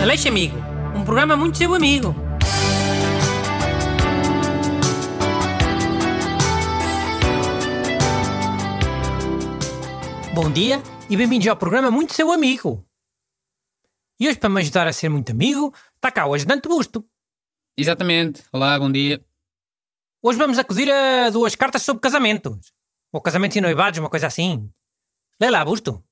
[0.00, 0.56] Aleixo Amigo,
[0.94, 2.14] um programa muito seu amigo.
[10.34, 12.86] Bom dia e bem-vindos ao programa Muito Seu Amigo.
[14.20, 17.04] E hoje, para me ajudar a ser muito amigo, está cá o ajudante Busto.
[17.76, 18.44] Exatamente.
[18.52, 19.24] Olá, bom dia.
[20.22, 22.72] Hoje vamos acudir a duas cartas sobre casamentos.
[23.12, 24.70] Ou casamentos e noivados, uma coisa assim.
[25.40, 26.04] Lê lá, Busto.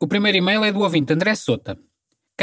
[0.00, 1.78] O primeiro e-mail é do ouvinte André Sota.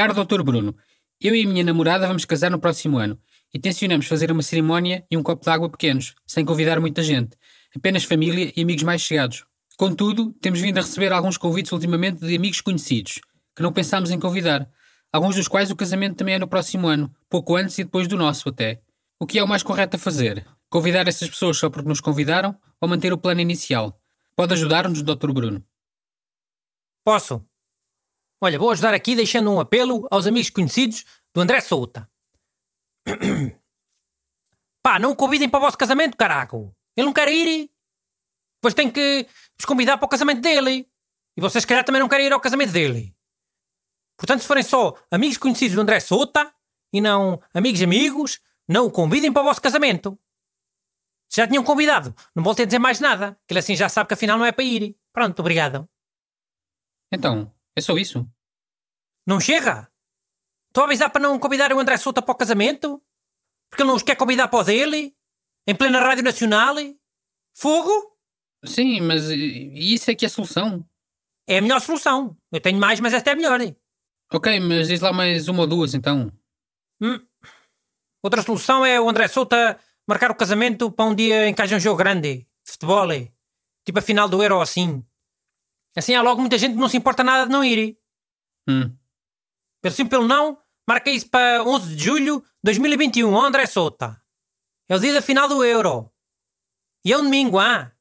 [0.02, 0.42] Caro Dr.
[0.42, 0.76] Bruno,
[1.22, 3.20] eu e a minha namorada vamos casar no próximo ano
[3.54, 7.38] e tencionamos fazer uma cerimónia e um copo de água pequenos, sem convidar muita gente,
[7.76, 9.46] apenas família e amigos mais chegados.
[9.78, 13.20] Contudo, temos vindo a receber alguns convites ultimamente de amigos conhecidos,
[13.56, 14.68] que não pensámos em convidar,
[15.14, 18.18] alguns dos quais o casamento também é no próximo ano, pouco antes e depois do
[18.18, 18.82] nosso até.
[19.20, 20.44] O que é o mais correto a fazer?
[20.68, 24.02] Convidar essas pessoas só porque nos convidaram ou manter o plano inicial?
[24.36, 25.32] Pode ajudar-nos, Dr.
[25.32, 25.64] Bruno?
[27.06, 27.46] Posso?
[28.44, 32.10] Olha, vou ajudar aqui deixando um apelo aos amigos conhecidos do André Souta.
[34.84, 36.76] Pá, não o convidem para o vosso casamento, caraco.
[36.98, 37.70] Ele não quer ir.
[38.58, 40.90] Depois tem que vos convidar para o casamento dele.
[41.38, 43.16] E vocês, se calhar, também não querem ir ao casamento dele.
[44.18, 46.52] Portanto, se forem só amigos conhecidos do André Souta
[46.92, 50.18] e não amigos amigos, não o convidem para o vosso casamento.
[51.32, 54.16] Já tinham convidado, não voltem a dizer mais nada, que ele assim já sabe que
[54.16, 54.98] afinal não é para ir.
[55.14, 55.88] Pronto, obrigado.
[57.12, 58.28] Então, é só isso?
[59.26, 59.92] Não chega?
[60.70, 63.02] Estou a avisar para não convidar o André Souta para o casamento?
[63.70, 65.16] Porque ele não os quer convidar para o dele?
[65.68, 66.76] Em plena Rádio Nacional?
[67.54, 68.18] Fogo?
[68.66, 70.86] Sim, mas isso é que é a solução?
[71.48, 72.38] É a melhor solução.
[72.52, 73.60] Eu tenho mais, mas esta é a melhor.
[74.34, 76.32] Ok, mas diz lá mais uma ou duas então.
[77.02, 77.20] Hum.
[78.24, 81.76] Outra solução é o André Souta marcar o casamento para um dia em que haja
[81.76, 83.08] um jogo grande de futebol.
[83.86, 85.04] Tipo a final do Euro assim.
[85.96, 87.98] Assim há logo muita gente que não se importa nada de não ir.
[88.68, 88.96] Hum.
[89.82, 94.22] Pelo sim, pelo não, marca isso para 11 de julho de 2021, ó André Souta.
[94.88, 96.12] É o dia da final do Euro.
[97.04, 97.92] E é um domingo, ah?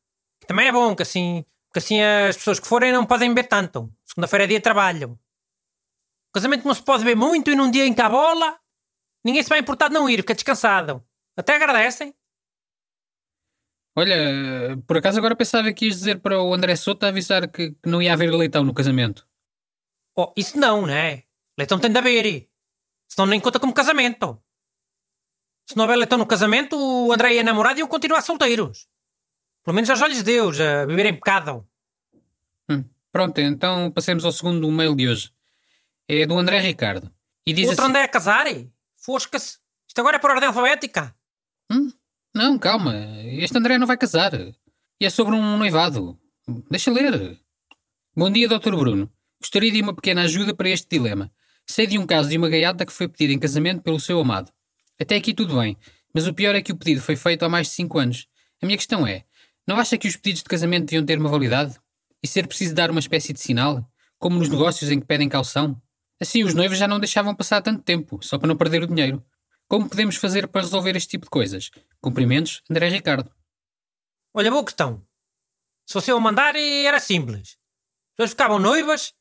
[0.47, 3.93] Também é bom, que assim, que assim as pessoas que forem não podem beber tanto.
[4.05, 5.19] Segunda-feira é dia de trabalho.
[6.29, 8.59] O casamento não se pode beber muito e num dia em que há bola,
[9.25, 11.05] ninguém se vai importar de não ir, fica descansado.
[11.37, 12.15] Até agradecem.
[14.01, 17.89] Olha, por acaso agora pensava que ias dizer para o André Souto avisar que, que
[17.89, 19.29] não ia haver leitão no casamento.
[20.17, 21.25] Oh, isso não, né?
[21.59, 22.49] Leitão tem de haver.
[23.07, 24.43] Senão nem conta como casamento.
[25.69, 28.89] Se não houver leitão no casamento, o André e a namorada iam continuar solteiros.
[29.63, 31.69] Pelo menos aos olhos de Deus, a viver em pecado.
[32.71, 35.31] Hum, pronto, então passemos ao segundo mail de hoje.
[36.09, 37.13] É do André Ricardo.
[37.47, 37.91] E diz Outro assim...
[37.91, 38.47] André a casar?
[38.95, 39.59] Fosca-se.
[39.87, 41.15] Isto agora é por ordem alfabética.
[41.71, 41.93] Hum?
[42.35, 42.95] Não, calma.
[43.25, 44.33] Este André não vai casar.
[45.01, 46.19] E é sobre um noivado.
[46.71, 47.39] Deixa ler.
[48.17, 48.77] Bom dia, Dr.
[48.77, 49.11] Bruno.
[49.41, 51.33] Gostaria de uma pequena ajuda para este dilema.
[51.67, 54.53] Sei de um caso de uma gaiata que foi pedida em casamento pelo seu amado.
[55.01, 55.77] Até aqui tudo bem,
[56.15, 58.27] mas o pior é que o pedido foi feito há mais de 5 anos.
[58.63, 59.25] A minha questão é:
[59.67, 61.77] não acha que os pedidos de casamento deviam ter uma validade?
[62.23, 63.85] E ser preciso dar uma espécie de sinal?
[64.19, 65.81] Como nos negócios em que pedem calção?
[66.21, 69.25] Assim os noivos já não deixavam passar tanto tempo, só para não perder o dinheiro.
[69.71, 71.71] Como podemos fazer para resolver este tipo de coisas?
[72.01, 73.31] Cumprimentos, André Ricardo.
[74.35, 75.07] Olha, boa questão.
[75.87, 77.51] Se fosse eu a mandar, era simples.
[77.51, 79.15] As pessoas ficavam noivas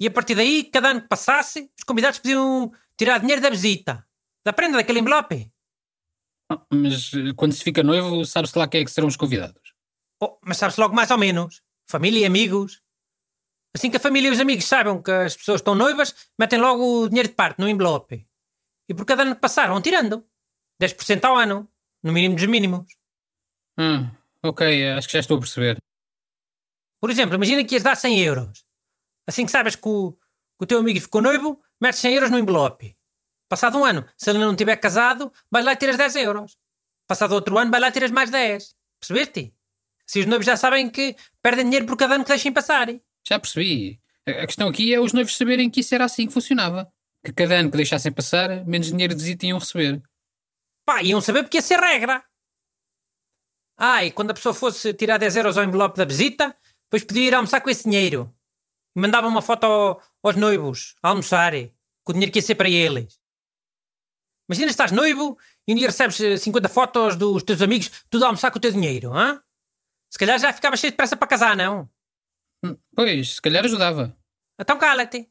[0.00, 4.08] e a partir daí, cada ano que passasse, os convidados podiam tirar dinheiro da visita,
[4.42, 5.52] da prenda daquele envelope.
[6.50, 9.74] Ah, mas eh, quando se fica noivo, sabe-se lá quem é que serão os convidados.
[10.22, 11.62] Oh, mas sabe-se logo mais ou menos.
[11.86, 12.80] Família e amigos.
[13.74, 17.02] Assim que a família e os amigos saibam que as pessoas estão noivas, metem logo
[17.02, 18.26] o dinheiro de parte no envelope.
[18.92, 20.22] E por cada ano que passar vão tirando.
[20.78, 21.66] 10% ao ano.
[22.02, 22.94] No mínimo dos mínimos.
[23.78, 24.10] Hum,
[24.42, 25.78] ok, acho que já estou a perceber.
[27.00, 28.66] Por exemplo, imagina que ias dar 100 euros.
[29.26, 32.38] Assim que sabes que o, que o teu amigo ficou noivo, metes 100 euros no
[32.38, 32.94] envelope.
[33.48, 36.58] Passado um ano, se ele não estiver casado, vais lá e tiras 10 euros.
[37.06, 38.76] Passado outro ano, vais lá e tiras mais 10.
[39.00, 39.54] Percebeste?
[40.06, 42.88] Se os noivos já sabem que perdem dinheiro por cada ano que deixem passar.
[43.26, 44.02] Já percebi.
[44.26, 46.91] A questão aqui é os noivos saberem que isso era assim que funcionava
[47.24, 50.02] que cada ano que deixassem passar, menos dinheiro de visita iam receber.
[50.84, 52.24] Pá, iam saber porque ia ser regra.
[53.76, 57.28] Ah, e quando a pessoa fosse tirar 10 euros ao envelope da visita, depois podia
[57.28, 58.32] ir almoçar com esse dinheiro.
[58.94, 61.52] Mandava uma foto ao, aos noivos a almoçar,
[62.04, 63.18] com o dinheiro que ia ser para eles.
[64.48, 68.50] Imagina estás noivo e um dia recebes 50 fotos dos teus amigos, tudo a almoçar
[68.50, 69.42] com o teu dinheiro, hã?
[70.10, 71.88] Se calhar já ficava cheio de pressa para casar, não?
[72.62, 74.14] Hum, pois, se calhar ajudava.
[74.60, 75.30] Então cala-te.